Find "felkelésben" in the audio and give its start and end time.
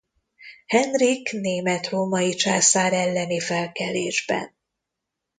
3.39-4.55